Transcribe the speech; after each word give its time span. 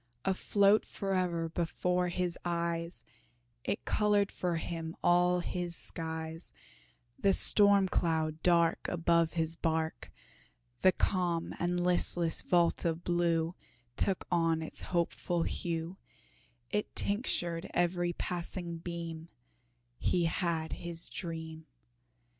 Afloat 0.25 0.83
fore'er 0.83 1.47
before 1.47 2.07
his 2.07 2.35
eyes, 2.43 3.05
It 3.63 3.85
colored 3.85 4.31
for 4.31 4.55
him 4.55 4.95
all 5.03 5.41
his 5.41 5.75
skies: 5.75 6.55
The 7.19 7.33
storm 7.33 7.87
cloud 7.87 8.41
dark 8.41 8.87
Above 8.87 9.33
his 9.33 9.55
bark, 9.55 10.11
The 10.81 10.91
calm 10.91 11.53
and 11.59 11.83
listless 11.83 12.41
vault 12.41 12.83
of 12.83 13.03
blue 13.03 13.53
Took 13.95 14.25
on 14.31 14.63
its 14.63 14.81
hopeful 14.81 15.43
hue, 15.43 15.97
It 16.71 16.95
tinctured 16.95 17.69
every 17.75 18.13
passing 18.13 18.77
beam 18.77 19.29
He 19.99 20.25
had 20.25 20.73
his 20.73 21.09
dream. 21.11 21.67